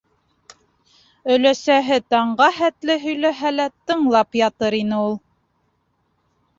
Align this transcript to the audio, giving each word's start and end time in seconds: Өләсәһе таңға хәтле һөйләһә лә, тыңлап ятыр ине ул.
Өләсәһе 1.35 1.99
таңға 2.15 2.49
хәтле 2.57 2.97
һөйләһә 3.05 3.55
лә, 3.61 3.71
тыңлап 3.93 4.43
ятыр 4.45 4.83
ине 4.85 5.03
ул. 5.07 5.19